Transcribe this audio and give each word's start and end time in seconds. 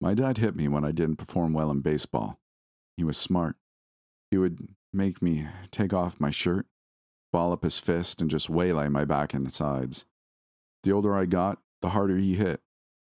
My 0.00 0.14
dad 0.14 0.38
hit 0.38 0.56
me 0.56 0.66
when 0.66 0.84
I 0.84 0.92
didn't 0.92 1.16
perform 1.16 1.52
well 1.52 1.70
in 1.70 1.80
baseball. 1.80 2.38
He 2.96 3.04
was 3.04 3.18
smart. 3.18 3.56
He 4.30 4.38
would 4.38 4.68
make 4.92 5.20
me 5.20 5.46
take 5.70 5.92
off 5.92 6.20
my 6.20 6.30
shirt, 6.30 6.66
ball 7.32 7.52
up 7.52 7.62
his 7.62 7.78
fist, 7.78 8.20
and 8.20 8.30
just 8.30 8.48
waylay 8.48 8.88
my 8.88 9.04
back 9.04 9.34
and 9.34 9.52
sides. 9.52 10.06
The 10.82 10.92
older 10.92 11.16
I 11.16 11.26
got, 11.26 11.58
the 11.82 11.90
harder 11.90 12.16
he 12.16 12.34
hit. 12.34 12.60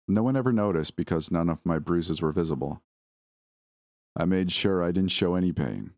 No 0.06 0.22
one 0.22 0.36
ever 0.36 0.52
noticed 0.52 0.96
because 0.96 1.30
none 1.30 1.48
of 1.48 1.64
my 1.64 1.78
bruises 1.78 2.20
were 2.20 2.32
visible. 2.32 2.82
I 4.14 4.26
made 4.26 4.52
sure 4.52 4.82
I 4.82 4.92
didn't 4.92 5.12
show 5.12 5.34
any 5.34 5.52
pain. 5.52 5.92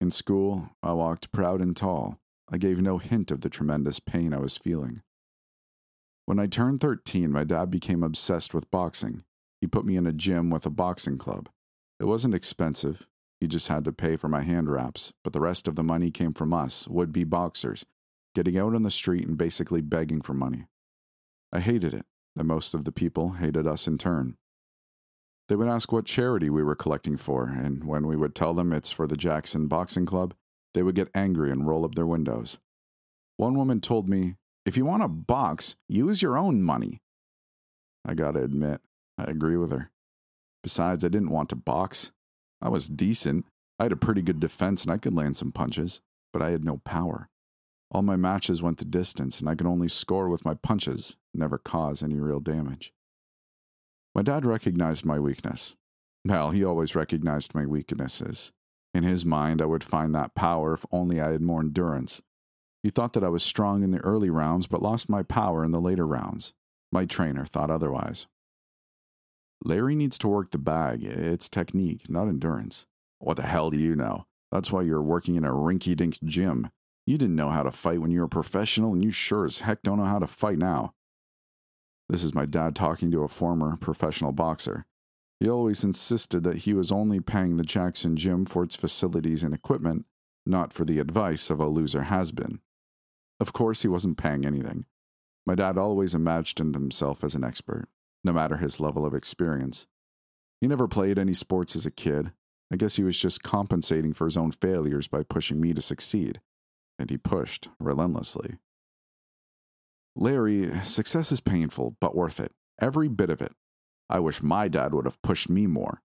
In 0.00 0.10
school, 0.10 0.70
I 0.82 0.92
walked 0.94 1.30
proud 1.30 1.60
and 1.60 1.76
tall. 1.76 2.18
I 2.50 2.58
gave 2.58 2.82
no 2.82 2.98
hint 2.98 3.30
of 3.30 3.42
the 3.42 3.48
tremendous 3.48 4.00
pain 4.00 4.34
I 4.34 4.38
was 4.38 4.58
feeling. 4.58 5.02
When 6.26 6.40
I 6.40 6.46
turned 6.46 6.80
13, 6.80 7.30
my 7.30 7.44
dad 7.44 7.70
became 7.70 8.02
obsessed 8.02 8.52
with 8.52 8.70
boxing. 8.70 9.22
He 9.62 9.68
put 9.68 9.86
me 9.86 9.96
in 9.96 10.08
a 10.08 10.12
gym 10.12 10.50
with 10.50 10.66
a 10.66 10.70
boxing 10.70 11.18
club. 11.18 11.48
It 12.00 12.04
wasn't 12.04 12.34
expensive. 12.34 13.06
He 13.40 13.46
just 13.46 13.68
had 13.68 13.84
to 13.84 13.92
pay 13.92 14.16
for 14.16 14.28
my 14.28 14.42
hand 14.42 14.68
wraps, 14.68 15.12
but 15.22 15.32
the 15.32 15.40
rest 15.40 15.68
of 15.68 15.76
the 15.76 15.84
money 15.84 16.10
came 16.10 16.34
from 16.34 16.52
us, 16.52 16.88
would 16.88 17.12
be 17.12 17.22
boxers, 17.22 17.86
getting 18.34 18.58
out 18.58 18.74
on 18.74 18.82
the 18.82 18.90
street 18.90 19.24
and 19.24 19.38
basically 19.38 19.80
begging 19.80 20.20
for 20.20 20.34
money. 20.34 20.66
I 21.52 21.60
hated 21.60 21.94
it, 21.94 22.06
and 22.36 22.48
most 22.48 22.74
of 22.74 22.82
the 22.82 22.90
people 22.90 23.34
hated 23.34 23.68
us 23.68 23.86
in 23.86 23.98
turn. 23.98 24.36
They 25.48 25.54
would 25.54 25.68
ask 25.68 25.92
what 25.92 26.06
charity 26.06 26.50
we 26.50 26.64
were 26.64 26.74
collecting 26.74 27.16
for, 27.16 27.44
and 27.44 27.84
when 27.84 28.08
we 28.08 28.16
would 28.16 28.34
tell 28.34 28.54
them 28.54 28.72
it's 28.72 28.90
for 28.90 29.06
the 29.06 29.16
Jackson 29.16 29.68
Boxing 29.68 30.06
Club, 30.06 30.34
they 30.74 30.82
would 30.82 30.96
get 30.96 31.08
angry 31.14 31.52
and 31.52 31.68
roll 31.68 31.84
up 31.84 31.94
their 31.94 32.06
windows. 32.06 32.58
One 33.36 33.54
woman 33.54 33.80
told 33.80 34.08
me, 34.08 34.34
If 34.66 34.76
you 34.76 34.84
want 34.84 35.04
a 35.04 35.08
box, 35.08 35.76
use 35.88 36.20
your 36.20 36.36
own 36.36 36.62
money. 36.62 37.00
I 38.04 38.14
gotta 38.14 38.42
admit, 38.42 38.80
I 39.18 39.24
agree 39.24 39.56
with 39.56 39.70
her. 39.70 39.90
Besides, 40.62 41.04
I 41.04 41.08
didn't 41.08 41.30
want 41.30 41.48
to 41.50 41.56
box. 41.56 42.12
I 42.60 42.68
was 42.68 42.88
decent. 42.88 43.46
I 43.78 43.84
had 43.84 43.92
a 43.92 43.96
pretty 43.96 44.22
good 44.22 44.40
defense 44.40 44.84
and 44.84 44.92
I 44.92 44.98
could 44.98 45.14
land 45.14 45.36
some 45.36 45.52
punches, 45.52 46.00
but 46.32 46.42
I 46.42 46.50
had 46.50 46.64
no 46.64 46.78
power. 46.78 47.28
All 47.90 48.02
my 48.02 48.16
matches 48.16 48.62
went 48.62 48.78
the 48.78 48.86
distance, 48.86 49.38
and 49.38 49.50
I 49.50 49.54
could 49.54 49.66
only 49.66 49.88
score 49.88 50.30
with 50.30 50.46
my 50.46 50.54
punches, 50.54 51.16
never 51.34 51.58
cause 51.58 52.02
any 52.02 52.18
real 52.18 52.40
damage. 52.40 52.90
My 54.14 54.22
dad 54.22 54.46
recognized 54.46 55.04
my 55.04 55.18
weakness. 55.18 55.76
Well, 56.24 56.52
he 56.52 56.64
always 56.64 56.94
recognized 56.94 57.54
my 57.54 57.66
weaknesses. 57.66 58.50
In 58.94 59.02
his 59.02 59.26
mind, 59.26 59.60
I 59.60 59.66
would 59.66 59.84
find 59.84 60.14
that 60.14 60.34
power 60.34 60.72
if 60.72 60.86
only 60.90 61.20
I 61.20 61.32
had 61.32 61.42
more 61.42 61.60
endurance. 61.60 62.22
He 62.82 62.88
thought 62.88 63.12
that 63.12 63.24
I 63.24 63.28
was 63.28 63.42
strong 63.42 63.82
in 63.82 63.90
the 63.90 64.00
early 64.00 64.30
rounds, 64.30 64.66
but 64.66 64.82
lost 64.82 65.10
my 65.10 65.22
power 65.22 65.64
in 65.64 65.72
the 65.72 65.80
later 65.80 66.06
rounds. 66.06 66.54
My 66.90 67.04
trainer 67.04 67.44
thought 67.44 67.70
otherwise. 67.70 68.26
Larry 69.64 69.94
needs 69.94 70.18
to 70.18 70.28
work 70.28 70.50
the 70.50 70.58
bag. 70.58 71.04
It's 71.04 71.48
technique, 71.48 72.10
not 72.10 72.28
endurance. 72.28 72.86
What 73.18 73.36
the 73.36 73.42
hell 73.42 73.70
do 73.70 73.78
you 73.78 73.94
know? 73.94 74.26
That's 74.50 74.72
why 74.72 74.82
you're 74.82 75.02
working 75.02 75.36
in 75.36 75.44
a 75.44 75.52
rinky 75.52 75.96
dink 75.96 76.18
gym. 76.24 76.70
You 77.06 77.16
didn't 77.16 77.36
know 77.36 77.50
how 77.50 77.62
to 77.62 77.70
fight 77.70 78.00
when 78.00 78.10
you 78.10 78.20
were 78.20 78.26
a 78.26 78.28
professional, 78.28 78.92
and 78.92 79.04
you 79.04 79.10
sure 79.10 79.44
as 79.44 79.60
heck 79.60 79.82
don't 79.82 79.98
know 79.98 80.04
how 80.04 80.18
to 80.18 80.26
fight 80.26 80.58
now. 80.58 80.94
This 82.08 82.24
is 82.24 82.34
my 82.34 82.44
dad 82.44 82.74
talking 82.74 83.10
to 83.12 83.22
a 83.22 83.28
former 83.28 83.76
professional 83.76 84.32
boxer. 84.32 84.84
He 85.40 85.48
always 85.48 85.82
insisted 85.82 86.42
that 86.44 86.58
he 86.58 86.74
was 86.74 86.92
only 86.92 87.20
paying 87.20 87.56
the 87.56 87.64
Jackson 87.64 88.16
gym 88.16 88.44
for 88.44 88.62
its 88.62 88.76
facilities 88.76 89.42
and 89.42 89.54
equipment, 89.54 90.06
not 90.44 90.72
for 90.72 90.84
the 90.84 90.98
advice 90.98 91.50
of 91.50 91.58
a 91.60 91.68
loser 91.68 92.02
has 92.02 92.32
been. 92.32 92.60
Of 93.40 93.52
course, 93.52 93.82
he 93.82 93.88
wasn't 93.88 94.18
paying 94.18 94.44
anything. 94.44 94.84
My 95.46 95.54
dad 95.54 95.78
always 95.78 96.14
imagined 96.14 96.74
himself 96.74 97.24
as 97.24 97.34
an 97.34 97.42
expert, 97.42 97.88
no 98.24 98.32
matter 98.32 98.56
his 98.56 98.80
level 98.80 99.04
of 99.04 99.14
experience. 99.14 99.86
He 100.60 100.68
never 100.68 100.86
played 100.86 101.18
any 101.18 101.34
sports 101.34 101.74
as 101.74 101.86
a 101.86 101.90
kid. 101.90 102.32
I 102.72 102.76
guess 102.76 102.96
he 102.96 103.04
was 103.04 103.20
just 103.20 103.42
compensating 103.42 104.12
for 104.14 104.24
his 104.26 104.36
own 104.36 104.52
failures 104.52 105.08
by 105.08 105.22
pushing 105.22 105.60
me 105.60 105.74
to 105.74 105.82
succeed, 105.82 106.40
and 106.98 107.10
he 107.10 107.18
pushed 107.18 107.68
relentlessly. 107.78 108.58
Larry, 110.14 110.80
success 110.80 111.32
is 111.32 111.40
painful, 111.40 111.96
but 112.00 112.14
worth 112.14 112.38
it. 112.38 112.52
Every 112.80 113.08
bit 113.08 113.30
of 113.30 113.42
it. 113.42 113.52
I 114.08 114.20
wish 114.20 114.42
my 114.42 114.68
dad 114.68 114.94
would 114.94 115.06
have 115.06 115.20
pushed 115.22 115.48
me 115.48 115.66
more. 115.66 116.02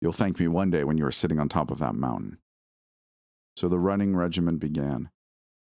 You'll 0.00 0.12
thank 0.12 0.38
me 0.38 0.46
one 0.46 0.70
day 0.70 0.84
when 0.84 0.96
you 0.96 1.04
are 1.06 1.12
sitting 1.12 1.40
on 1.40 1.48
top 1.48 1.70
of 1.70 1.78
that 1.78 1.94
mountain. 1.94 2.38
So 3.56 3.68
the 3.68 3.80
running 3.80 4.14
regimen 4.14 4.58
began. 4.58 5.10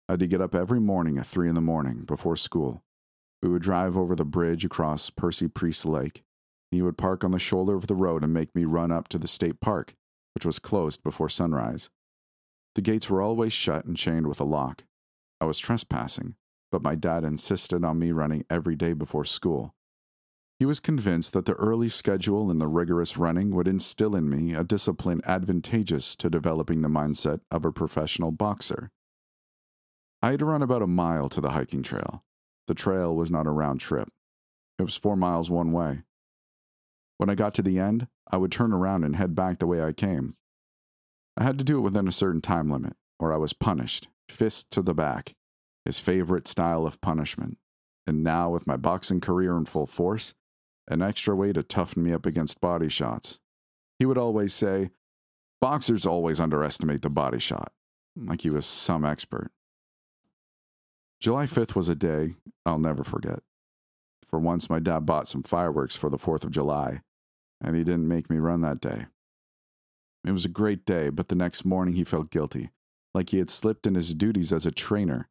I 0.08 0.14
had 0.14 0.20
to 0.20 0.26
get 0.26 0.40
up 0.40 0.54
every 0.54 0.80
morning 0.80 1.18
at 1.18 1.26
three 1.26 1.48
in 1.48 1.54
the 1.54 1.60
morning 1.60 2.04
before 2.06 2.36
school. 2.36 2.82
We 3.42 3.48
would 3.48 3.62
drive 3.62 3.98
over 3.98 4.14
the 4.14 4.24
bridge 4.24 4.64
across 4.64 5.10
Percy 5.10 5.48
Priest 5.48 5.84
Lake. 5.84 6.22
He 6.70 6.80
would 6.80 6.96
park 6.96 7.24
on 7.24 7.32
the 7.32 7.38
shoulder 7.38 7.74
of 7.74 7.88
the 7.88 7.94
road 7.94 8.22
and 8.22 8.32
make 8.32 8.54
me 8.54 8.64
run 8.64 8.92
up 8.92 9.08
to 9.08 9.18
the 9.18 9.26
state 9.26 9.60
park, 9.60 9.94
which 10.34 10.46
was 10.46 10.60
closed 10.60 11.02
before 11.02 11.28
sunrise. 11.28 11.90
The 12.76 12.82
gates 12.82 13.10
were 13.10 13.20
always 13.20 13.52
shut 13.52 13.84
and 13.84 13.96
chained 13.96 14.28
with 14.28 14.40
a 14.40 14.44
lock. 14.44 14.84
I 15.40 15.44
was 15.44 15.58
trespassing, 15.58 16.36
but 16.70 16.82
my 16.82 16.94
dad 16.94 17.24
insisted 17.24 17.84
on 17.84 17.98
me 17.98 18.12
running 18.12 18.44
every 18.48 18.76
day 18.76 18.92
before 18.92 19.24
school. 19.24 19.74
He 20.58 20.64
was 20.64 20.78
convinced 20.78 21.32
that 21.32 21.44
the 21.44 21.54
early 21.54 21.88
schedule 21.88 22.48
and 22.48 22.60
the 22.60 22.68
rigorous 22.68 23.16
running 23.16 23.50
would 23.50 23.66
instill 23.66 24.14
in 24.14 24.30
me 24.30 24.54
a 24.54 24.62
discipline 24.62 25.20
advantageous 25.24 26.14
to 26.16 26.30
developing 26.30 26.82
the 26.82 26.88
mindset 26.88 27.40
of 27.50 27.64
a 27.64 27.72
professional 27.72 28.30
boxer. 28.30 28.90
I 30.22 30.30
had 30.30 30.38
to 30.38 30.44
run 30.44 30.62
about 30.62 30.82
a 30.82 30.86
mile 30.86 31.28
to 31.30 31.40
the 31.40 31.50
hiking 31.50 31.82
trail. 31.82 32.22
The 32.66 32.74
trail 32.74 33.14
was 33.14 33.30
not 33.30 33.46
a 33.46 33.50
round 33.50 33.80
trip, 33.80 34.08
it 34.78 34.82
was 34.82 34.96
four 34.96 35.16
miles 35.16 35.50
one 35.50 35.72
way. 35.72 36.02
When 37.18 37.30
I 37.30 37.34
got 37.34 37.54
to 37.54 37.62
the 37.62 37.78
end, 37.78 38.08
I 38.30 38.36
would 38.36 38.50
turn 38.50 38.72
around 38.72 39.04
and 39.04 39.16
head 39.16 39.34
back 39.34 39.58
the 39.58 39.66
way 39.66 39.82
I 39.82 39.92
came. 39.92 40.34
I 41.36 41.44
had 41.44 41.58
to 41.58 41.64
do 41.64 41.78
it 41.78 41.82
within 41.82 42.08
a 42.08 42.12
certain 42.12 42.40
time 42.40 42.70
limit, 42.70 42.94
or 43.18 43.32
I 43.32 43.36
was 43.36 43.52
punished, 43.52 44.08
fist 44.28 44.70
to 44.72 44.82
the 44.82 44.94
back, 44.94 45.34
his 45.84 46.00
favorite 46.00 46.48
style 46.48 46.86
of 46.86 47.00
punishment. 47.00 47.58
And 48.06 48.24
now, 48.24 48.50
with 48.50 48.66
my 48.66 48.76
boxing 48.76 49.20
career 49.20 49.56
in 49.56 49.66
full 49.66 49.86
force, 49.86 50.34
an 50.88 51.00
extra 51.00 51.36
way 51.36 51.52
to 51.52 51.62
toughen 51.62 52.02
me 52.02 52.12
up 52.12 52.26
against 52.26 52.60
body 52.60 52.88
shots. 52.88 53.38
He 53.98 54.04
would 54.04 54.18
always 54.18 54.52
say, 54.52 54.90
Boxers 55.60 56.04
always 56.04 56.40
underestimate 56.40 57.02
the 57.02 57.08
body 57.08 57.38
shot, 57.38 57.72
like 58.16 58.40
he 58.40 58.50
was 58.50 58.66
some 58.66 59.04
expert. 59.04 59.52
July 61.22 61.44
5th 61.44 61.76
was 61.76 61.88
a 61.88 61.94
day 61.94 62.34
I'll 62.66 62.80
never 62.80 63.04
forget. 63.04 63.44
For 64.28 64.40
once, 64.40 64.68
my 64.68 64.80
dad 64.80 65.06
bought 65.06 65.28
some 65.28 65.44
fireworks 65.44 65.94
for 65.94 66.10
the 66.10 66.18
4th 66.18 66.42
of 66.42 66.50
July, 66.50 67.02
and 67.60 67.76
he 67.76 67.84
didn't 67.84 68.08
make 68.08 68.28
me 68.28 68.38
run 68.38 68.60
that 68.62 68.80
day. 68.80 69.06
It 70.26 70.32
was 70.32 70.44
a 70.44 70.48
great 70.48 70.84
day, 70.84 71.10
but 71.10 71.28
the 71.28 71.36
next 71.36 71.64
morning 71.64 71.94
he 71.94 72.02
felt 72.02 72.30
guilty, 72.30 72.70
like 73.14 73.30
he 73.30 73.38
had 73.38 73.50
slipped 73.50 73.86
in 73.86 73.94
his 73.94 74.16
duties 74.16 74.52
as 74.52 74.66
a 74.66 74.72
trainer 74.72 75.28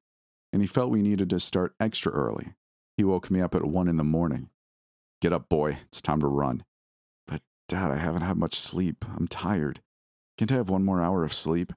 and 0.53 0.61
he 0.61 0.67
felt 0.67 0.91
we 0.91 1.01
needed 1.01 1.29
to 1.29 1.39
start 1.39 1.75
extra 1.79 2.11
early. 2.11 2.53
He 2.97 3.03
woke 3.03 3.31
me 3.31 3.41
up 3.41 3.55
at 3.55 3.65
1 3.65 3.87
in 3.87 3.97
the 3.97 4.03
morning. 4.03 4.49
Get 5.21 5.33
up, 5.33 5.49
boy. 5.49 5.79
It's 5.87 6.01
time 6.01 6.19
to 6.21 6.27
run. 6.27 6.63
But, 7.27 7.41
Dad, 7.67 7.91
I 7.91 7.97
haven't 7.97 8.23
had 8.23 8.37
much 8.37 8.55
sleep. 8.55 9.05
I'm 9.15 9.27
tired. 9.27 9.81
Can't 10.37 10.51
I 10.51 10.55
have 10.55 10.69
one 10.69 10.83
more 10.83 11.01
hour 11.01 11.23
of 11.23 11.33
sleep? 11.33 11.73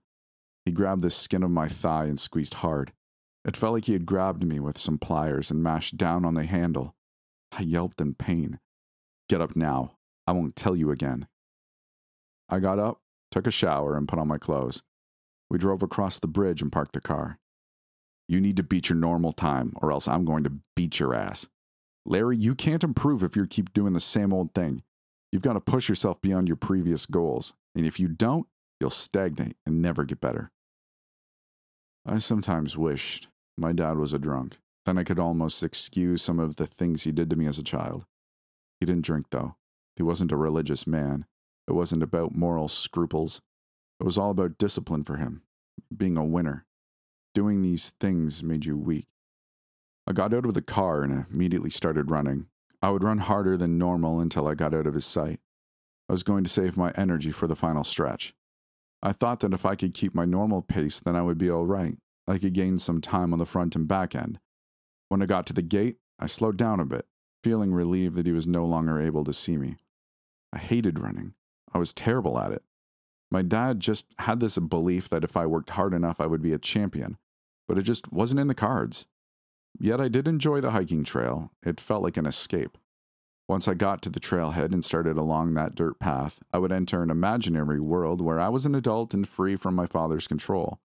He 0.65 0.73
grabbed 0.73 1.03
the 1.03 1.11
skin 1.11 1.43
of 1.43 1.51
my 1.51 1.69
thigh 1.69 2.05
and 2.05 2.19
squeezed 2.19 2.55
hard. 2.55 2.93
It 3.45 3.57
felt 3.57 3.75
like 3.75 3.85
he 3.85 3.93
had 3.93 4.07
grabbed 4.07 4.45
me 4.45 4.59
with 4.59 4.79
some 4.79 4.99
pliers 4.99 5.51
and 5.51 5.63
mashed 5.63 5.97
down 5.97 6.25
on 6.25 6.35
the 6.35 6.45
handle. 6.45 6.95
I 7.53 7.63
yelped 7.63 8.01
in 8.01 8.15
pain. 8.15 8.59
Get 9.29 9.41
up 9.41 9.55
now. 9.55 9.97
I 10.27 10.33
won't 10.33 10.57
tell 10.57 10.75
you 10.75 10.91
again. 10.91 11.29
I 12.49 12.59
got 12.59 12.79
up, 12.79 13.01
took 13.31 13.47
a 13.47 13.51
shower, 13.51 13.97
and 13.97 14.09
put 14.09 14.19
on 14.19 14.29
my 14.29 14.39
clothes. 14.39 14.83
We 15.51 15.59
drove 15.59 15.83
across 15.83 16.19
the 16.19 16.27
bridge 16.27 16.63
and 16.63 16.73
parked 16.73 16.95
the 16.95 17.01
car. 17.01 17.39
You 18.29 18.41
need 18.41 18.57
to 18.57 18.63
beat 18.63 18.89
your 18.89 18.97
normal 18.97 19.33
time, 19.33 19.75
or 19.77 19.93
else 19.93 20.09
I'm 20.09 20.25
going 20.25 20.45
to 20.45 20.59
beat 20.75 20.99
your 20.99 21.15
ass. 21.15 21.49
Larry, 22.07 22.39
you 22.39 22.55
can't 22.55 22.85
improve 22.85 23.23
if 23.23 23.37
you 23.37 23.47
keep 23.47 23.73
doing 23.73 23.93
the 23.93 24.01
same 24.01 24.33
old 24.33 24.55
thing. 24.55 24.83
You've 25.31 25.43
got 25.43 25.55
to 25.55 25.61
push 25.61 25.89
yourself 25.89 26.21
beyond 26.21 26.49
your 26.49 26.57
previous 26.57 27.07
goals. 27.07 27.55
And 27.75 27.87
if 27.87 28.01
you 28.01 28.09
don't, 28.09 28.47
you'll 28.81 28.91
stagnate 28.91 29.57
and 29.67 29.83
never 29.83 30.05
get 30.05 30.21
better. 30.21 30.51
I 32.07 32.19
sometimes 32.19 32.77
wished 32.77 33.29
my 33.57 33.73
dad 33.73 33.99
was 33.99 34.13
a 34.13 34.19
drunk. 34.19 34.59
Then 34.85 34.99
I 34.99 35.05
could 35.05 35.19
almost 35.19 35.63
excuse 35.63 36.23
some 36.23 36.39
of 36.39 36.57
the 36.57 36.67
things 36.67 37.05
he 37.05 37.13
did 37.13 37.31
to 37.31 37.37
me 37.37 37.47
as 37.47 37.59
a 37.59 37.65
child. 37.65 38.05
He 38.81 38.87
didn't 38.87 39.05
drink, 39.05 39.27
though. 39.31 39.57
He 39.97 40.03
wasn't 40.03 40.33
a 40.33 40.37
religious 40.37 40.87
man. 40.87 41.25
It 41.67 41.73
wasn't 41.73 42.03
about 42.03 42.35
moral 42.35 42.69
scruples. 42.69 43.41
It 44.01 44.05
was 44.05 44.19
all 44.19 44.31
about 44.31 44.59
discipline 44.59 45.05
for 45.05 45.17
him, 45.17 45.43
being 45.97 46.17
a 46.17 46.25
winner. 46.25 46.67
Doing 47.35 47.63
these 47.63 47.91
things 48.01 48.43
made 48.43 48.67
you 48.67 48.77
weak. 48.77 49.07
I 50.07 50.13
got 50.13 50.35
out 50.35 50.45
of 50.45 50.55
the 50.55 50.63
car 50.63 51.03
and 51.03 51.27
immediately 51.33 51.71
started 51.71 52.11
running. 52.11 52.47
I 52.83 52.91
would 52.91 53.03
run 53.03 53.19
harder 53.19 53.57
than 53.57 53.79
normal 53.79 54.21
until 54.21 54.47
I 54.47 54.55
got 54.55 54.75
out 54.75 54.87
of 54.87 54.95
his 54.95 55.07
sight. 55.07 55.41
I 56.09 56.13
was 56.13 56.23
going 56.23 56.45
to 56.45 56.51
save 56.51 56.77
my 56.77 56.93
energy 56.97 57.31
for 57.31 57.47
the 57.47 57.57
final 57.57 57.83
stretch. 57.83 58.35
I 59.03 59.13
thought 59.13 59.41
that 59.41 59.55
if 59.55 59.65
I 59.65 59.75
could 59.75 59.95
keep 59.95 60.15
my 60.15 60.27
normal 60.27 60.61
pace, 60.61 61.01
then 61.01 61.17
I 61.17 61.23
would 61.23 61.39
be 61.39 61.51
all 61.51 61.65
right. 61.65 61.97
I 62.27 62.39
could 62.39 62.55
gain 62.55 62.79
some 62.79 63.01
time 63.01 63.33
on 63.33 63.39
the 63.39 63.47
front 63.47 63.77
and 63.77 63.87
back 63.87 64.15
end. 64.15 64.39
When 65.09 65.23
I 65.23 65.27
got 65.27 65.47
to 65.47 65.53
the 65.53 65.63
gate, 65.63 65.99
I 66.19 66.27
slowed 66.27 66.57
down 66.57 66.81
a 66.81 66.87
bit, 66.87 67.07
feeling 67.43 67.73
relieved 67.73 68.15
that 68.17 68.27
he 68.27 68.33
was 68.33 68.47
no 68.47 68.65
longer 68.65 69.01
able 69.01 69.25
to 69.25 69.33
see 69.33 69.57
me. 69.57 69.77
I 70.53 70.59
hated 70.59 70.99
running. 70.99 71.35
I 71.73 71.79
was 71.79 71.93
terrible 71.93 72.39
at 72.39 72.53
it. 72.53 72.63
My 73.31 73.43
dad 73.43 73.81
just 73.81 74.07
had 74.21 74.41
this 74.41 74.57
belief 74.59 75.09
that 75.09 75.25
if 75.25 75.37
I 75.37 75.45
worked 75.47 75.71
hard 75.71 75.93
enough, 75.93 76.21
I 76.21 76.27
would 76.27 76.43
be 76.43 76.53
a 76.53 76.59
champion, 76.59 77.19
but 77.67 77.79
it 77.79 77.83
just 77.83 78.13
wasn't 78.13 78.41
in 78.41 78.47
the 78.47 78.55
cards. 78.55 79.07
Yet 79.79 80.01
I 80.01 80.09
did 80.09 80.29
enjoy 80.29 80.61
the 80.61 80.71
hiking 80.71 81.03
trail. 81.03 81.51
It 81.63 81.81
felt 81.81 82.05
like 82.05 82.17
an 82.17 82.27
escape. 82.27 82.79
Once 83.49 83.69
I 83.69 83.75
got 83.75 84.01
to 84.03 84.09
the 84.09 84.21
trailhead 84.21 84.73
and 84.73 84.85
started 84.85 85.17
along 85.19 85.53
that 85.55 85.75
dirt 85.75 85.99
path, 85.99 86.41
I 86.53 86.59
would 86.59 86.73
enter 86.73 87.03
an 87.03 87.11
imaginary 87.11 87.81
world 87.81 88.21
where 88.21 88.41
I 88.41 88.49
was 88.49 88.65
an 88.65 88.75
adult 88.75 89.13
and 89.13 89.29
free 89.29 89.57
from 89.57 89.75
my 89.75 89.87
father's 89.87 90.27
control. 90.27 90.81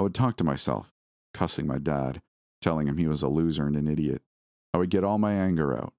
I 0.00 0.02
would 0.02 0.14
talk 0.14 0.36
to 0.36 0.44
myself, 0.44 0.94
cussing 1.34 1.66
my 1.66 1.76
dad, 1.76 2.22
telling 2.62 2.86
him 2.86 2.96
he 2.96 3.06
was 3.06 3.22
a 3.22 3.28
loser 3.28 3.66
and 3.66 3.76
an 3.76 3.86
idiot. 3.86 4.22
I 4.72 4.78
would 4.78 4.88
get 4.88 5.04
all 5.04 5.18
my 5.18 5.34
anger 5.34 5.76
out. 5.76 5.92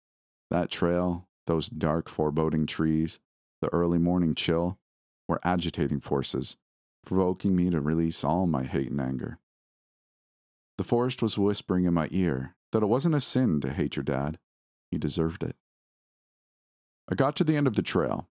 That 0.49 0.71
trail, 0.71 1.27
those 1.45 1.69
dark, 1.69 2.09
foreboding 2.09 2.65
trees, 2.65 3.19
the 3.61 3.71
early 3.71 3.99
morning 3.99 4.33
chill 4.33 4.79
were 5.27 5.39
agitating 5.43 5.99
forces, 5.99 6.57
provoking 7.05 7.55
me 7.55 7.69
to 7.69 7.79
release 7.79 8.23
all 8.23 8.47
my 8.47 8.63
hate 8.63 8.89
and 8.89 8.99
anger. 8.99 9.37
The 10.79 10.83
forest 10.83 11.21
was 11.21 11.37
whispering 11.37 11.85
in 11.85 11.93
my 11.93 12.07
ear 12.09 12.55
that 12.71 12.81
it 12.81 12.87
wasn't 12.87 13.13
a 13.13 13.21
sin 13.21 13.61
to 13.61 13.71
hate 13.71 13.97
your 13.97 14.03
dad. 14.03 14.39
He 14.89 14.97
deserved 14.97 15.43
it. 15.43 15.55
I 17.07 17.13
got 17.13 17.35
to 17.35 17.43
the 17.43 17.55
end 17.55 17.67
of 17.67 17.75
the 17.75 17.83
trail. 17.83 18.27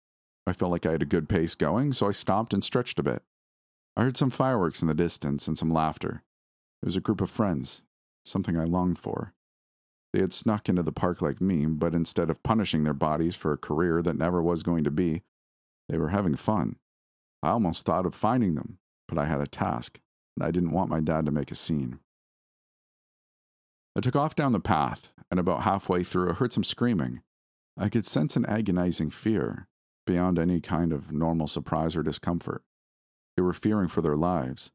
I 0.47 0.53
felt 0.53 0.73
like 0.73 0.85
I 0.85 0.93
had 0.93 1.01
a 1.01 1.07
good 1.07 1.27
pace 1.27 1.55
going, 1.55 1.95
so 1.95 2.07
I 2.07 2.11
stopped 2.11 2.53
and 2.53 2.63
stretched 2.63 2.99
a 2.99 3.03
bit. 3.03 3.23
I 3.97 4.03
heard 4.03 4.17
some 4.17 4.31
fireworks 4.31 4.83
in 4.83 4.89
the 4.89 4.95
distance 4.95 5.47
and 5.47 5.57
some 5.57 5.71
laughter. 5.71 6.25
It 6.83 6.87
was 6.87 6.97
a 6.97 7.01
group 7.01 7.21
of 7.21 7.31
friends, 7.31 7.85
something 8.25 8.59
I 8.59 8.65
longed 8.65 8.99
for. 8.99 9.35
They 10.13 10.21
had 10.21 10.33
snuck 10.33 10.69
into 10.69 10.83
the 10.83 10.93
park 10.93 11.23
like 11.23 11.41
me, 11.41 11.67
but 11.67 11.95
instead 11.95 12.31
of 12.31 12.43
punishing 12.43 12.85
their 12.85 12.93
bodies 12.93 13.37
for 13.37 13.53
a 13.53 13.59
career 13.59 14.03
that 14.03 14.17
never 14.17 14.43
was 14.43 14.63
going 14.63 14.85
to 14.85 14.91
be, 14.91 15.23
they 15.89 15.99
were 15.99 16.11
having 16.11 16.37
fun. 16.37 16.77
I 17.43 17.51
almost 17.51 17.85
thought 17.85 18.07
of 18.07 18.15
finding 18.15 18.55
them, 18.55 18.79
but 19.09 19.19
I 19.19 19.27
had 19.27 19.41
a 19.41 19.47
task, 19.47 20.01
and 20.37 20.47
I 20.47 20.51
didn't 20.51 20.73
want 20.73 20.91
my 20.91 21.01
dad 21.01 21.27
to 21.27 21.33
make 21.33 21.51
a 21.51 21.57
scene. 21.57 21.99
I 23.97 24.01
took 24.01 24.17
off 24.17 24.35
down 24.35 24.53
the 24.53 24.61
path, 24.61 25.15
and 25.31 25.39
about 25.39 25.63
halfway 25.63 26.03
through, 26.03 26.31
I 26.31 26.35
heard 26.35 26.53
some 26.53 26.65
screaming. 26.65 27.23
I 27.77 27.89
could 27.89 28.07
sense 28.07 28.37
an 28.37 28.47
agonizing 28.47 29.11
fear, 29.11 29.69
beyond 30.07 30.39
any 30.39 30.61
kind 30.61 30.93
of 30.93 31.13
normal 31.13 31.47
surprise 31.47 31.97
or 31.97 32.03
discomfort. 32.03 32.63
They 33.37 33.43
were 33.43 33.53
fearing 33.53 33.89
for 33.89 34.01
their 34.01 34.17
lives. 34.17 34.71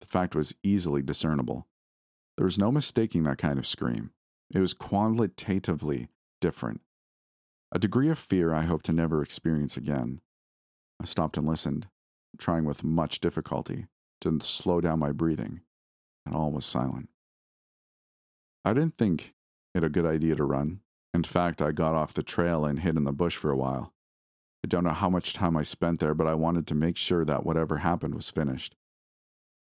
The 0.00 0.06
fact 0.06 0.34
was 0.34 0.54
easily 0.62 1.02
discernible. 1.02 1.66
There 2.36 2.44
was 2.44 2.58
no 2.58 2.70
mistaking 2.70 3.22
that 3.24 3.38
kind 3.38 3.58
of 3.58 3.66
scream. 3.66 4.10
It 4.52 4.60
was 4.60 4.74
qualitatively 4.74 6.08
different. 6.40 6.82
A 7.72 7.78
degree 7.78 8.10
of 8.10 8.18
fear 8.18 8.52
I 8.52 8.62
hope 8.62 8.82
to 8.84 8.92
never 8.92 9.22
experience 9.22 9.76
again. 9.76 10.20
I 11.00 11.06
stopped 11.06 11.36
and 11.36 11.46
listened, 11.46 11.88
trying 12.38 12.64
with 12.64 12.84
much 12.84 13.20
difficulty 13.20 13.86
to 14.20 14.38
slow 14.40 14.80
down 14.80 14.98
my 14.98 15.12
breathing, 15.12 15.62
and 16.26 16.34
all 16.34 16.50
was 16.50 16.66
silent. 16.66 17.08
I 18.64 18.72
didn't 18.74 18.96
think 18.96 19.34
it 19.74 19.84
a 19.84 19.88
good 19.88 20.06
idea 20.06 20.34
to 20.36 20.44
run. 20.44 20.80
In 21.12 21.24
fact, 21.24 21.62
I 21.62 21.72
got 21.72 21.94
off 21.94 22.14
the 22.14 22.22
trail 22.22 22.64
and 22.64 22.80
hid 22.80 22.96
in 22.96 23.04
the 23.04 23.12
bush 23.12 23.36
for 23.36 23.50
a 23.50 23.56
while. 23.56 23.93
I 24.64 24.66
don't 24.66 24.84
know 24.84 24.92
how 24.92 25.10
much 25.10 25.34
time 25.34 25.58
I 25.58 25.62
spent 25.62 26.00
there, 26.00 26.14
but 26.14 26.26
I 26.26 26.32
wanted 26.32 26.66
to 26.68 26.74
make 26.74 26.96
sure 26.96 27.22
that 27.26 27.44
whatever 27.44 27.76
happened 27.76 28.14
was 28.14 28.30
finished. 28.30 28.74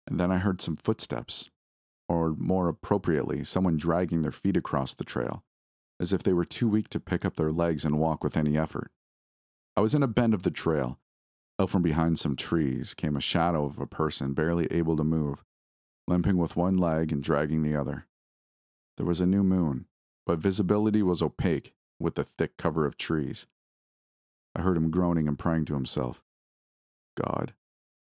And 0.07 0.21
then 0.21 0.31
I 0.31 0.39
heard 0.39 0.61
some 0.61 0.77
footsteps, 0.77 1.51
or 2.09 2.37
more 2.39 2.69
appropriately, 2.69 3.43
someone 3.43 3.77
dragging 3.77 4.23
their 4.23 4.31
feet 4.31 4.57
across 4.57 4.95
the 4.95 5.03
trail, 5.03 5.43
as 5.99 6.13
if 6.13 6.23
they 6.23 6.33
were 6.33 6.45
too 6.45 6.69
weak 6.69 6.89
to 6.91 7.01
pick 7.01 7.25
up 7.25 7.35
their 7.35 7.51
legs 7.51 7.85
and 7.85 7.99
walk 7.99 8.23
with 8.23 8.37
any 8.37 8.57
effort. 8.57 8.93
I 9.77 9.81
was 9.81 9.93
in 9.97 10.05
a 10.05 10.07
bend 10.07 10.35
of 10.35 10.45
the 10.45 10.53
trail. 10.53 11.01
Out 11.59 11.71
from 11.71 11.83
behind 11.83 12.21
some 12.21 12.37
trees 12.37 12.95
came 12.95 13.17
a 13.17 13.21
shadow 13.21 13.65
of 13.65 13.81
a 13.81 13.89
person 13.89 14.35
barely 14.35 14.69
able 14.71 14.97
to 14.97 15.03
move, 15.03 15.43
limping 16.07 16.37
with 16.37 16.55
one 16.55 16.77
leg 16.77 17.11
and 17.11 17.25
dragging 17.25 17.65
the 17.65 17.75
other. 17.75 18.07
There 18.99 19.07
was 19.07 19.21
a 19.21 19.27
new 19.27 19.43
moon, 19.43 19.87
but 20.27 20.39
visibility 20.39 21.03
was 21.03 21.23
opaque 21.23 21.73
with 21.99 22.15
the 22.15 22.23
thick 22.23 22.57
cover 22.57 22.87
of 22.87 22.97
trees. 22.97 23.49
I 24.55 24.63
heard 24.63 24.77
him 24.77 24.91
groaning 24.91 25.29
and 25.29 25.39
praying 25.39 25.67
to 25.67 25.75
himself 25.75 26.23
God, 27.17 27.55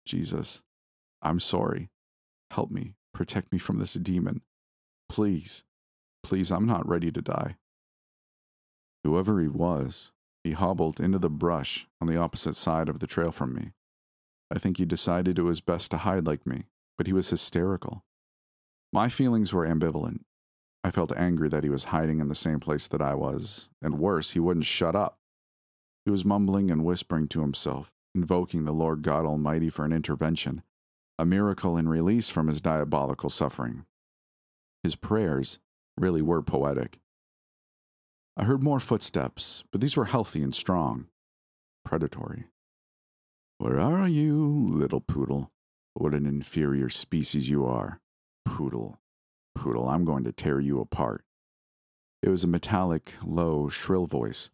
Jesus, 0.06 0.64
I'm 1.22 1.40
sorry. 1.40 1.90
Help 2.52 2.72
me, 2.72 2.94
protect 3.14 3.52
me 3.52 3.60
from 3.60 3.80
this 3.80 3.94
demon. 3.94 4.42
Please, 5.10 5.64
please, 6.24 6.52
I'm 6.52 6.66
not 6.66 6.88
ready 6.88 7.12
to 7.12 7.22
die. 7.22 7.58
Whoever 9.04 9.40
he 9.40 9.48
was, 9.48 10.12
he 10.44 10.52
hobbled 10.52 11.00
into 11.00 11.20
the 11.20 11.30
brush 11.30 11.88
on 12.02 12.08
the 12.08 12.18
opposite 12.18 12.56
side 12.56 12.90
of 12.90 13.00
the 13.00 13.08
trail 13.08 13.32
from 13.32 13.54
me. 13.54 13.74
I 14.50 14.60
think 14.60 14.78
he 14.78 14.86
decided 14.86 15.38
it 15.38 15.44
was 15.44 15.62
best 15.62 15.92
to 15.92 15.98
hide 15.98 16.26
like 16.26 16.46
me, 16.46 16.66
but 16.98 17.08
he 17.08 17.14
was 17.14 17.30
hysterical. 17.30 18.04
My 18.94 19.10
feelings 19.10 19.54
were 19.54 19.68
ambivalent. 19.68 20.22
I 20.84 20.92
felt 20.92 21.12
angry 21.18 21.50
that 21.50 21.64
he 21.64 21.70
was 21.70 21.86
hiding 21.86 22.22
in 22.22 22.30
the 22.30 22.36
same 22.36 22.60
place 22.60 22.88
that 22.88 23.02
I 23.02 23.14
was, 23.14 23.70
and 23.82 24.00
worse, 24.00 24.32
he 24.32 24.40
wouldn't 24.40 24.66
shut 24.66 24.96
up. 24.96 25.17
He 26.08 26.12
was 26.12 26.24
mumbling 26.24 26.72
and 26.72 26.86
whispering 26.86 27.28
to 27.28 27.42
himself, 27.42 27.92
invoking 28.16 28.64
the 28.64 28.72
Lord 28.72 29.02
God 29.02 29.26
Almighty 29.26 29.68
for 29.68 29.84
an 29.84 29.92
intervention, 29.92 30.62
a 31.20 31.26
miracle 31.26 31.76
and 31.76 31.90
release 31.90 32.30
from 32.30 32.48
his 32.48 32.62
diabolical 32.62 33.30
suffering. 33.30 33.86
His 34.84 34.96
prayers 34.96 35.60
really 35.98 36.22
were 36.22 36.42
poetic. 36.42 37.00
I 38.38 38.46
heard 38.46 38.64
more 38.64 38.80
footsteps, 38.80 39.66
but 39.70 39.82
these 39.82 39.98
were 39.98 40.06
healthy 40.06 40.42
and 40.42 40.56
strong, 40.56 41.08
predatory. 41.84 42.46
Where 43.58 43.82
are 43.82 44.08
you, 44.08 44.70
little 44.72 45.02
poodle? 45.02 45.52
What 45.94 46.14
an 46.14 46.26
inferior 46.26 46.88
species 46.88 47.50
you 47.50 47.66
are, 47.66 48.00
poodle. 48.46 49.02
Poodle, 49.56 49.90
I'm 49.90 50.06
going 50.06 50.24
to 50.24 50.32
tear 50.32 50.62
you 50.62 50.80
apart. 50.80 51.26
It 52.24 52.30
was 52.30 52.46
a 52.46 52.48
metallic, 52.48 53.16
low, 53.26 53.68
shrill 53.68 54.06
voice. 54.06 54.52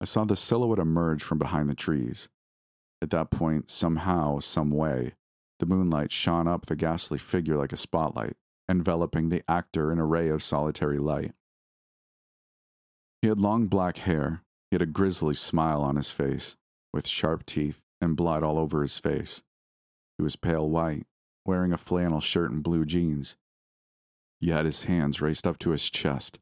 I 0.00 0.04
saw 0.04 0.24
the 0.24 0.36
silhouette 0.36 0.78
emerge 0.78 1.22
from 1.22 1.38
behind 1.38 1.68
the 1.68 1.74
trees. 1.74 2.28
At 3.02 3.10
that 3.10 3.30
point, 3.30 3.70
somehow, 3.70 4.38
some 4.38 4.70
way, 4.70 5.14
the 5.58 5.66
moonlight 5.66 6.12
shone 6.12 6.46
up 6.46 6.66
the 6.66 6.76
ghastly 6.76 7.18
figure 7.18 7.56
like 7.56 7.72
a 7.72 7.76
spotlight, 7.76 8.36
enveloping 8.68 9.28
the 9.28 9.42
actor 9.48 9.90
in 9.90 9.98
a 9.98 10.04
ray 10.04 10.28
of 10.28 10.42
solitary 10.42 10.98
light. 10.98 11.32
He 13.22 13.28
had 13.28 13.40
long 13.40 13.66
black 13.66 13.98
hair, 13.98 14.42
he 14.70 14.74
had 14.74 14.82
a 14.82 14.86
grisly 14.86 15.34
smile 15.34 15.80
on 15.82 15.96
his 15.96 16.10
face, 16.10 16.56
with 16.92 17.06
sharp 17.06 17.44
teeth 17.46 17.82
and 18.00 18.16
blood 18.16 18.44
all 18.44 18.58
over 18.58 18.82
his 18.82 18.98
face. 18.98 19.42
He 20.16 20.22
was 20.22 20.36
pale 20.36 20.68
white, 20.68 21.06
wearing 21.44 21.72
a 21.72 21.78
flannel 21.78 22.20
shirt 22.20 22.50
and 22.50 22.62
blue 22.62 22.84
jeans. 22.84 23.36
He 24.38 24.50
had 24.50 24.66
his 24.66 24.84
hands 24.84 25.20
raised 25.20 25.46
up 25.46 25.58
to 25.60 25.70
his 25.70 25.90
chest, 25.90 26.38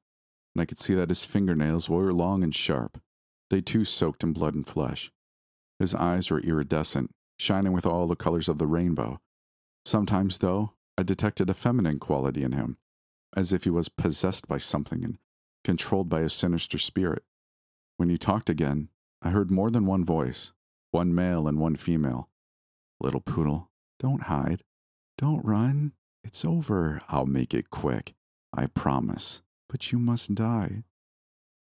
and 0.55 0.61
I 0.61 0.67
could 0.67 0.79
see 0.79 0.95
that 0.95 1.09
his 1.09 1.25
fingernails 1.25 1.89
were 1.89 2.13
long 2.13 2.43
and 2.43 2.55
sharp. 2.55 3.01
They 3.51 3.61
too 3.61 3.85
soaked 3.85 4.23
in 4.23 4.33
blood 4.33 4.55
and 4.55 4.67
flesh. 4.67 5.11
His 5.79 5.95
eyes 5.95 6.31
were 6.31 6.41
iridescent, 6.41 7.11
shining 7.39 7.73
with 7.73 7.87
all 7.87 8.07
the 8.07 8.17
colors 8.17 8.49
of 8.49 8.59
the 8.59 8.67
rainbow. 8.67 9.21
Sometimes, 9.85 10.39
though, 10.39 10.73
I 10.99 11.03
detected 11.03 11.51
a 11.51 11.55
feminine 11.55 11.99
quality 11.99 12.43
in 12.43 12.53
him, 12.53 12.79
as 13.37 13.53
if 13.53 13.65
he 13.65 13.71
was 13.71 13.89
possessed 13.89 14.49
by 14.49 14.59
something 14.59 15.05
and 15.05 15.19
controlled 15.65 16.09
by 16.09 16.21
a 16.21 16.29
sinister 16.29 16.79
spirit. 16.79 17.23
When 17.97 18.09
he 18.09 18.19
talked 18.19 18.51
again, 18.51 18.89
I 19.23 19.31
heard 19.31 19.51
more 19.51 19.71
than 19.71 19.87
one 19.87 20.05
voice, 20.05 20.53
one 20.91 21.15
male 21.15 21.47
and 21.47 21.59
one 21.59 21.77
female. 21.77 22.29
Little 23.01 23.21
poodle, 23.21 23.71
don't 23.99 24.25
hide. 24.25 24.63
Don't 25.19 25.45
run. 25.45 25.93
It's 26.25 26.45
over. 26.45 27.01
I'll 27.09 27.27
make 27.27 27.55
it 27.55 27.71
quick. 27.71 28.15
I 28.53 28.67
promise. 28.67 29.43
But 29.69 29.93
you 29.93 29.99
must 29.99 30.35
die. 30.35 30.85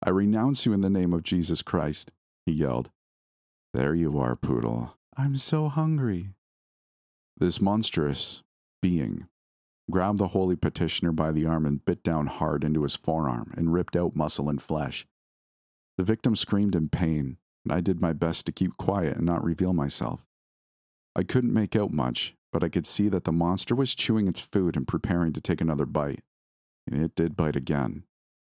I 0.06 0.10
renounce 0.10 0.66
you 0.66 0.74
in 0.74 0.82
the 0.82 0.90
name 0.90 1.14
of 1.14 1.24
Jesus 1.24 1.62
Christ, 1.62 2.12
he 2.46 2.52
yelled. 2.52 2.92
There 3.74 3.96
you 3.96 4.20
are, 4.20 4.36
Poodle. 4.36 4.98
I'm 5.16 5.38
so 5.38 5.70
hungry. 5.70 6.32
This 7.38 7.62
monstrous 7.62 8.44
being 8.82 9.28
grabbed 9.90 10.18
the 10.18 10.30
holy 10.30 10.58
petitioner 10.58 11.14
by 11.14 11.32
the 11.32 11.46
arm 11.46 11.66
and 11.66 11.86
bit 11.86 12.04
down 12.04 12.28
hard 12.28 12.66
into 12.66 12.84
his 12.84 12.98
forearm 12.98 13.54
and 13.56 13.74
ripped 13.74 13.96
out 13.96 14.14
muscle 14.14 14.50
and 14.50 14.62
flesh. 14.62 15.06
The 15.98 16.04
victim 16.04 16.36
screamed 16.36 16.76
in 16.76 16.90
pain, 16.90 17.38
and 17.64 17.72
I 17.72 17.80
did 17.80 18.02
my 18.02 18.12
best 18.12 18.46
to 18.46 18.52
keep 18.52 18.76
quiet 18.76 19.16
and 19.16 19.26
not 19.26 19.44
reveal 19.44 19.72
myself. 19.72 20.26
I 21.16 21.24
couldn't 21.24 21.54
make 21.54 21.78
out 21.78 21.92
much, 21.92 22.36
but 22.52 22.64
I 22.64 22.70
could 22.70 22.86
see 22.86 23.08
that 23.08 23.24
the 23.24 23.32
monster 23.32 23.74
was 23.74 23.96
chewing 23.96 24.28
its 24.28 24.42
food 24.42 24.76
and 24.76 24.86
preparing 24.86 25.32
to 25.32 25.42
take 25.42 25.62
another 25.62 25.86
bite. 25.86 26.24
And 26.86 27.02
it 27.02 27.16
did 27.16 27.38
bite 27.38 27.56
again, 27.56 28.04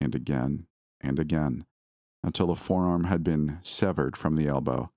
and 0.00 0.14
again, 0.14 0.66
and 1.00 1.19
again, 1.19 1.64
until 2.23 2.49
the 2.49 2.54
forearm 2.54 3.04
had 3.04 3.25
been 3.25 3.59
severed 3.62 4.16
from 4.16 4.37
the 4.37 4.47
elbow. 4.47 4.90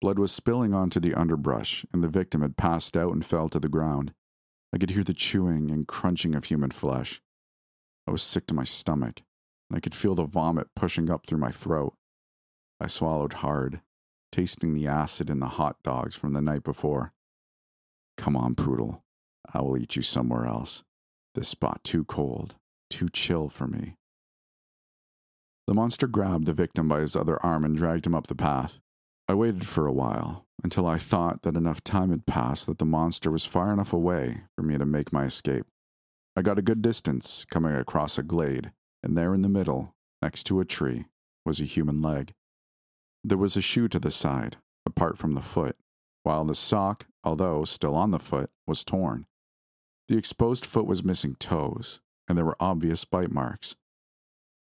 Blood 0.00 0.18
was 0.18 0.32
spilling 0.32 0.72
onto 0.72 0.98
the 0.98 1.14
underbrush, 1.14 1.84
and 1.92 2.02
the 2.02 2.08
victim 2.08 2.40
had 2.40 2.56
passed 2.56 2.96
out 2.96 3.12
and 3.12 3.24
fell 3.24 3.48
to 3.50 3.60
the 3.60 3.68
ground. 3.68 4.12
I 4.72 4.78
could 4.78 4.90
hear 4.90 5.04
the 5.04 5.12
chewing 5.12 5.70
and 5.70 5.86
crunching 5.86 6.34
of 6.34 6.44
human 6.44 6.70
flesh. 6.70 7.20
I 8.06 8.10
was 8.10 8.22
sick 8.22 8.46
to 8.46 8.54
my 8.54 8.64
stomach, 8.64 9.22
and 9.68 9.76
I 9.76 9.80
could 9.80 9.94
feel 9.94 10.14
the 10.14 10.24
vomit 10.24 10.68
pushing 10.74 11.10
up 11.10 11.26
through 11.26 11.38
my 11.38 11.50
throat. 11.50 11.94
I 12.80 12.86
swallowed 12.86 13.34
hard, 13.34 13.82
tasting 14.32 14.72
the 14.72 14.86
acid 14.86 15.28
in 15.28 15.40
the 15.40 15.48
hot 15.48 15.76
dogs 15.82 16.16
from 16.16 16.32
the 16.32 16.40
night 16.40 16.62
before. 16.62 17.12
Come 18.16 18.36
on, 18.36 18.54
Poodle. 18.54 19.02
I 19.52 19.60
will 19.60 19.76
eat 19.76 19.96
you 19.96 20.02
somewhere 20.02 20.46
else. 20.46 20.82
This 21.34 21.48
spot 21.48 21.84
too 21.84 22.04
cold, 22.04 22.56
too 22.88 23.08
chill 23.12 23.48
for 23.48 23.66
me. 23.66 23.96
The 25.66 25.74
monster 25.74 26.06
grabbed 26.06 26.46
the 26.46 26.52
victim 26.52 26.88
by 26.88 27.00
his 27.00 27.14
other 27.14 27.40
arm 27.44 27.64
and 27.64 27.76
dragged 27.76 28.06
him 28.06 28.14
up 28.14 28.26
the 28.26 28.34
path. 28.34 28.80
I 29.28 29.34
waited 29.34 29.66
for 29.66 29.86
a 29.86 29.92
while, 29.92 30.46
until 30.64 30.86
I 30.86 30.98
thought 30.98 31.42
that 31.42 31.56
enough 31.56 31.82
time 31.84 32.10
had 32.10 32.26
passed 32.26 32.66
that 32.66 32.78
the 32.78 32.84
monster 32.84 33.30
was 33.30 33.46
far 33.46 33.72
enough 33.72 33.92
away 33.92 34.42
for 34.56 34.62
me 34.62 34.76
to 34.78 34.84
make 34.84 35.12
my 35.12 35.24
escape. 35.24 35.66
I 36.36 36.42
got 36.42 36.58
a 36.58 36.62
good 36.62 36.82
distance, 36.82 37.44
coming 37.50 37.74
across 37.74 38.18
a 38.18 38.22
glade, 38.22 38.72
and 39.02 39.16
there 39.16 39.34
in 39.34 39.42
the 39.42 39.48
middle, 39.48 39.94
next 40.20 40.44
to 40.44 40.60
a 40.60 40.64
tree, 40.64 41.06
was 41.44 41.60
a 41.60 41.64
human 41.64 42.02
leg. 42.02 42.32
There 43.22 43.38
was 43.38 43.56
a 43.56 43.62
shoe 43.62 43.88
to 43.88 43.98
the 43.98 44.10
side, 44.10 44.56
apart 44.86 45.18
from 45.18 45.34
the 45.34 45.40
foot, 45.40 45.76
while 46.22 46.44
the 46.44 46.54
sock, 46.54 47.06
although 47.22 47.64
still 47.64 47.94
on 47.94 48.10
the 48.10 48.18
foot, 48.18 48.50
was 48.66 48.84
torn. 48.84 49.26
The 50.08 50.16
exposed 50.16 50.66
foot 50.66 50.86
was 50.86 51.04
missing 51.04 51.36
toes, 51.36 52.00
and 52.28 52.36
there 52.36 52.44
were 52.44 52.56
obvious 52.58 53.04
bite 53.04 53.30
marks. 53.30 53.76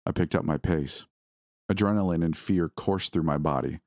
I 0.08 0.12
picked 0.14 0.36
up 0.36 0.46
my 0.46 0.56
pace. 0.56 1.06
Adrenaline 1.70 2.24
and 2.24 2.36
fear 2.36 2.70
coursed 2.70 3.12
through 3.12 3.24
my 3.24 3.38
body. 3.38 3.82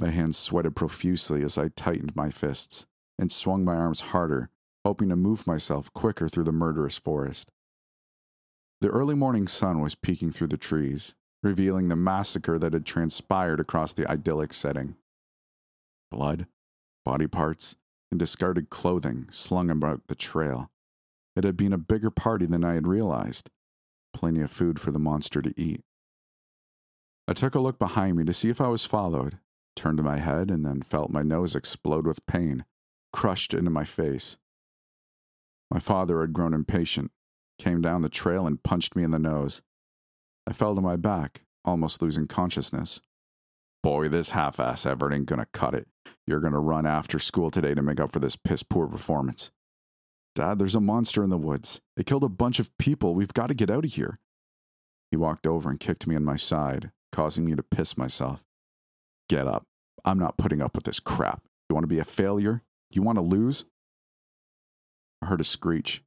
My 0.00 0.10
hands 0.10 0.36
sweated 0.36 0.74
profusely 0.74 1.44
as 1.44 1.56
I 1.56 1.68
tightened 1.68 2.16
my 2.16 2.28
fists 2.28 2.86
and 3.20 3.30
swung 3.30 3.64
my 3.64 3.76
arms 3.76 4.00
harder, 4.00 4.50
hoping 4.84 5.10
to 5.10 5.16
move 5.16 5.46
myself 5.46 5.92
quicker 5.92 6.28
through 6.28 6.42
the 6.42 6.50
murderous 6.50 6.98
forest. 6.98 7.52
The 8.80 8.88
early 8.88 9.14
morning 9.14 9.46
sun 9.46 9.80
was 9.80 9.94
peeking 9.94 10.32
through 10.32 10.48
the 10.48 10.56
trees, 10.56 11.14
revealing 11.40 11.88
the 11.88 11.94
massacre 11.94 12.58
that 12.58 12.72
had 12.72 12.84
transpired 12.84 13.60
across 13.60 13.92
the 13.92 14.10
idyllic 14.10 14.52
setting. 14.52 14.96
Blood, 16.10 16.46
body 17.04 17.28
parts, 17.28 17.76
and 18.10 18.18
discarded 18.18 18.70
clothing 18.70 19.28
slung 19.30 19.70
about 19.70 20.00
the 20.08 20.16
trail. 20.16 20.68
It 21.36 21.44
had 21.44 21.56
been 21.56 21.72
a 21.72 21.78
bigger 21.78 22.10
party 22.10 22.46
than 22.46 22.64
I 22.64 22.74
had 22.74 22.88
realized. 22.88 23.50
Plenty 24.12 24.40
of 24.42 24.50
food 24.50 24.78
for 24.78 24.90
the 24.90 24.98
monster 24.98 25.40
to 25.42 25.54
eat. 25.56 25.82
I 27.28 27.32
took 27.32 27.54
a 27.54 27.60
look 27.60 27.78
behind 27.78 28.16
me 28.16 28.24
to 28.24 28.34
see 28.34 28.50
if 28.50 28.60
I 28.60 28.68
was 28.68 28.84
followed, 28.84 29.38
turned 29.76 30.02
my 30.02 30.18
head, 30.18 30.50
and 30.50 30.64
then 30.64 30.82
felt 30.82 31.10
my 31.10 31.22
nose 31.22 31.54
explode 31.54 32.06
with 32.06 32.26
pain, 32.26 32.64
crushed 33.12 33.54
into 33.54 33.70
my 33.70 33.84
face. 33.84 34.36
My 35.70 35.78
father 35.78 36.20
had 36.20 36.32
grown 36.32 36.52
impatient, 36.52 37.12
came 37.58 37.80
down 37.80 38.02
the 38.02 38.08
trail, 38.08 38.46
and 38.46 38.62
punched 38.62 38.96
me 38.96 39.04
in 39.04 39.12
the 39.12 39.18
nose. 39.18 39.62
I 40.46 40.52
fell 40.52 40.74
to 40.74 40.80
my 40.80 40.96
back, 40.96 41.42
almost 41.64 42.02
losing 42.02 42.26
consciousness. 42.26 43.00
Boy, 43.82 44.08
this 44.08 44.30
half 44.30 44.58
ass 44.58 44.84
effort 44.84 45.12
ain't 45.12 45.26
gonna 45.26 45.46
cut 45.52 45.74
it. 45.74 45.86
You're 46.26 46.40
gonna 46.40 46.60
run 46.60 46.84
after 46.84 47.18
school 47.18 47.50
today 47.50 47.74
to 47.74 47.82
make 47.82 48.00
up 48.00 48.12
for 48.12 48.18
this 48.18 48.36
piss 48.36 48.62
poor 48.62 48.86
performance. 48.86 49.50
Dad, 50.34 50.58
there's 50.58 50.74
a 50.74 50.80
monster 50.80 51.22
in 51.24 51.30
the 51.30 51.36
woods. 51.36 51.80
It 51.96 52.06
killed 52.06 52.24
a 52.24 52.28
bunch 52.28 52.58
of 52.58 52.76
people. 52.78 53.14
We've 53.14 53.34
got 53.34 53.48
to 53.48 53.54
get 53.54 53.70
out 53.70 53.84
of 53.84 53.92
here. 53.92 54.18
He 55.10 55.16
walked 55.16 55.46
over 55.46 55.70
and 55.70 55.80
kicked 55.80 56.06
me 56.06 56.14
in 56.14 56.24
my 56.24 56.36
side, 56.36 56.92
causing 57.10 57.44
me 57.44 57.56
to 57.56 57.62
piss 57.62 57.98
myself. 57.98 58.44
Get 59.28 59.46
up. 59.46 59.64
I'm 60.04 60.18
not 60.18 60.36
putting 60.36 60.62
up 60.62 60.74
with 60.74 60.84
this 60.84 61.00
crap. 61.00 61.42
You 61.68 61.74
want 61.74 61.84
to 61.84 61.88
be 61.88 61.98
a 61.98 62.04
failure? 62.04 62.62
You 62.90 63.02
want 63.02 63.16
to 63.16 63.22
lose? 63.22 63.64
I 65.20 65.26
heard 65.26 65.40
a 65.40 65.44
screech, 65.44 66.02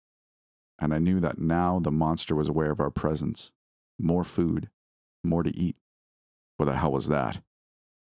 and 0.79 0.93
I 0.93 0.99
knew 0.99 1.19
that 1.19 1.37
now 1.37 1.79
the 1.79 1.91
monster 1.91 2.35
was 2.35 2.49
aware 2.49 2.71
of 2.71 2.79
our 2.79 2.89
presence. 2.89 3.51
More 3.99 4.23
food, 4.23 4.69
more 5.23 5.43
to 5.43 5.55
eat. 5.55 5.75
What 6.57 6.65
the 6.65 6.77
hell 6.77 6.91
was 6.91 7.07
that? 7.07 7.41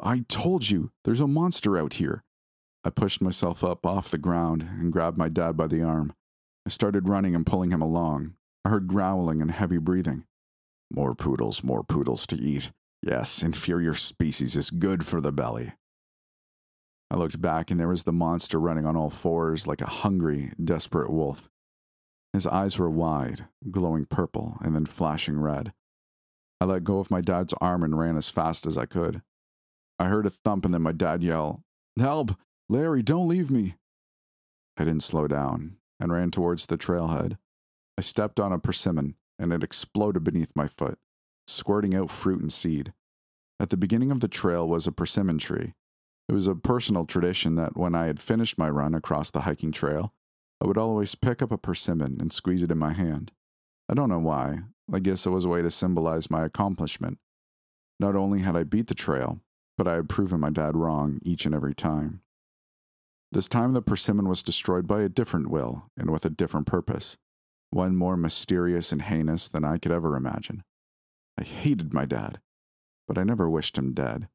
I 0.00 0.24
told 0.28 0.70
you, 0.70 0.90
there's 1.04 1.20
a 1.20 1.26
monster 1.26 1.78
out 1.78 1.94
here. 1.94 2.22
I 2.86 2.90
pushed 2.90 3.20
myself 3.20 3.64
up 3.64 3.84
off 3.84 4.12
the 4.12 4.16
ground 4.16 4.62
and 4.62 4.92
grabbed 4.92 5.18
my 5.18 5.28
dad 5.28 5.56
by 5.56 5.66
the 5.66 5.82
arm. 5.82 6.12
I 6.64 6.70
started 6.70 7.08
running 7.08 7.34
and 7.34 7.44
pulling 7.44 7.72
him 7.72 7.82
along. 7.82 8.34
I 8.64 8.68
heard 8.68 8.86
growling 8.86 9.42
and 9.42 9.50
heavy 9.50 9.78
breathing. 9.78 10.22
More 10.88 11.16
poodles, 11.16 11.64
more 11.64 11.82
poodles 11.82 12.28
to 12.28 12.36
eat. 12.36 12.70
Yes, 13.02 13.42
inferior 13.42 13.94
species 13.94 14.54
is 14.54 14.70
good 14.70 15.04
for 15.04 15.20
the 15.20 15.32
belly. 15.32 15.72
I 17.10 17.16
looked 17.16 17.42
back 17.42 17.72
and 17.72 17.80
there 17.80 17.88
was 17.88 18.04
the 18.04 18.12
monster 18.12 18.60
running 18.60 18.86
on 18.86 18.94
all 18.94 19.10
fours 19.10 19.66
like 19.66 19.80
a 19.80 19.86
hungry, 19.86 20.52
desperate 20.62 21.10
wolf. 21.10 21.50
His 22.32 22.46
eyes 22.46 22.78
were 22.78 22.88
wide, 22.88 23.48
glowing 23.68 24.06
purple 24.06 24.58
and 24.60 24.76
then 24.76 24.86
flashing 24.86 25.40
red. 25.40 25.72
I 26.60 26.66
let 26.66 26.84
go 26.84 27.00
of 27.00 27.10
my 27.10 27.20
dad's 27.20 27.54
arm 27.60 27.82
and 27.82 27.98
ran 27.98 28.16
as 28.16 28.30
fast 28.30 28.64
as 28.64 28.78
I 28.78 28.86
could. 28.86 29.22
I 29.98 30.04
heard 30.04 30.24
a 30.24 30.30
thump 30.30 30.64
and 30.64 30.72
then 30.72 30.82
my 30.82 30.92
dad 30.92 31.24
yell, 31.24 31.64
Help! 31.98 32.36
Larry, 32.68 33.02
don't 33.02 33.28
leave 33.28 33.50
me! 33.50 33.76
I 34.76 34.84
didn't 34.84 35.02
slow 35.02 35.26
down 35.26 35.76
and 36.00 36.12
ran 36.12 36.30
towards 36.30 36.66
the 36.66 36.76
trailhead. 36.76 37.38
I 37.96 38.02
stepped 38.02 38.40
on 38.40 38.52
a 38.52 38.58
persimmon 38.58 39.16
and 39.38 39.52
it 39.52 39.62
exploded 39.62 40.24
beneath 40.24 40.52
my 40.54 40.66
foot, 40.66 40.98
squirting 41.46 41.94
out 41.94 42.10
fruit 42.10 42.40
and 42.40 42.52
seed. 42.52 42.92
At 43.58 43.70
the 43.70 43.76
beginning 43.76 44.10
of 44.10 44.20
the 44.20 44.28
trail 44.28 44.66
was 44.68 44.86
a 44.86 44.92
persimmon 44.92 45.38
tree, 45.38 45.74
it 46.28 46.32
was 46.32 46.48
a 46.48 46.56
personal 46.56 47.06
tradition 47.06 47.54
that 47.54 47.76
when 47.76 47.94
I 47.94 48.06
had 48.06 48.18
finished 48.18 48.58
my 48.58 48.68
run 48.68 48.94
across 48.94 49.30
the 49.30 49.42
hiking 49.42 49.70
trail, 49.70 50.12
I 50.60 50.66
would 50.66 50.78
always 50.78 51.14
pick 51.14 51.40
up 51.40 51.52
a 51.52 51.58
persimmon 51.58 52.16
and 52.20 52.32
squeeze 52.32 52.62
it 52.62 52.70
in 52.70 52.78
my 52.78 52.94
hand. 52.94 53.30
I 53.88 53.94
don't 53.94 54.08
know 54.08 54.18
why. 54.18 54.60
I 54.92 54.98
guess 54.98 55.26
it 55.26 55.30
was 55.30 55.44
a 55.44 55.48
way 55.48 55.62
to 55.62 55.70
symbolize 55.70 56.30
my 56.30 56.44
accomplishment. 56.44 57.18
Not 58.00 58.16
only 58.16 58.40
had 58.40 58.56
I 58.56 58.64
beat 58.64 58.88
the 58.88 58.94
trail, 58.94 59.40
but 59.78 59.86
I 59.86 59.94
had 59.94 60.08
proven 60.08 60.40
my 60.40 60.50
dad 60.50 60.76
wrong 60.76 61.20
each 61.22 61.46
and 61.46 61.54
every 61.54 61.74
time. 61.74 62.22
This 63.32 63.48
time, 63.48 63.72
the 63.72 63.82
persimmon 63.82 64.28
was 64.28 64.42
destroyed 64.42 64.86
by 64.86 65.02
a 65.02 65.08
different 65.08 65.50
will 65.50 65.90
and 65.96 66.10
with 66.10 66.24
a 66.24 66.30
different 66.30 66.66
purpose, 66.66 67.16
one 67.70 67.96
more 67.96 68.16
mysterious 68.16 68.92
and 68.92 69.02
heinous 69.02 69.48
than 69.48 69.64
I 69.64 69.78
could 69.78 69.92
ever 69.92 70.16
imagine. 70.16 70.62
I 71.38 71.44
hated 71.44 71.92
my 71.92 72.04
dad, 72.04 72.40
but 73.06 73.18
I 73.18 73.24
never 73.24 73.50
wished 73.50 73.76
him 73.76 73.92
dead. 73.92 74.28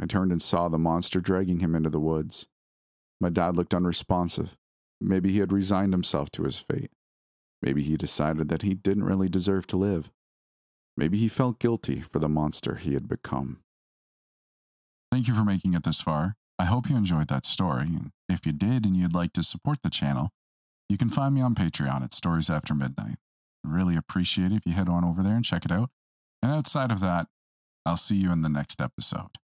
I 0.00 0.06
turned 0.06 0.32
and 0.32 0.40
saw 0.40 0.68
the 0.68 0.78
monster 0.78 1.20
dragging 1.20 1.60
him 1.60 1.74
into 1.74 1.90
the 1.90 2.00
woods. 2.00 2.46
My 3.20 3.28
dad 3.28 3.56
looked 3.56 3.74
unresponsive. 3.74 4.56
Maybe 5.00 5.32
he 5.32 5.40
had 5.40 5.52
resigned 5.52 5.92
himself 5.92 6.30
to 6.32 6.44
his 6.44 6.58
fate. 6.58 6.90
Maybe 7.62 7.82
he 7.82 7.96
decided 7.96 8.48
that 8.48 8.62
he 8.62 8.74
didn't 8.74 9.04
really 9.04 9.28
deserve 9.28 9.66
to 9.68 9.76
live. 9.76 10.10
Maybe 10.96 11.18
he 11.18 11.28
felt 11.28 11.58
guilty 11.58 12.00
for 12.00 12.18
the 12.18 12.28
monster 12.28 12.76
he 12.76 12.94
had 12.94 13.08
become. 13.08 13.60
Thank 15.10 15.28
you 15.28 15.34
for 15.34 15.44
making 15.44 15.74
it 15.74 15.82
this 15.82 16.00
far. 16.00 16.36
I 16.60 16.66
hope 16.66 16.90
you 16.90 16.96
enjoyed 16.96 17.28
that 17.28 17.46
story. 17.46 17.86
If 18.28 18.44
you 18.44 18.52
did 18.52 18.84
and 18.84 18.94
you'd 18.94 19.14
like 19.14 19.32
to 19.32 19.42
support 19.42 19.78
the 19.82 19.88
channel, 19.88 20.28
you 20.90 20.98
can 20.98 21.08
find 21.08 21.34
me 21.34 21.40
on 21.40 21.54
Patreon 21.54 22.02
at 22.02 22.12
Stories 22.12 22.50
After 22.50 22.74
Midnight. 22.74 23.16
I 23.64 23.70
really 23.70 23.96
appreciate 23.96 24.52
it 24.52 24.56
if 24.56 24.66
you 24.66 24.74
head 24.74 24.86
on 24.86 25.02
over 25.02 25.22
there 25.22 25.36
and 25.36 25.42
check 25.42 25.64
it 25.64 25.72
out. 25.72 25.88
And 26.42 26.52
outside 26.52 26.90
of 26.90 27.00
that, 27.00 27.28
I'll 27.86 27.96
see 27.96 28.16
you 28.16 28.30
in 28.30 28.42
the 28.42 28.50
next 28.50 28.82
episode. 28.82 29.39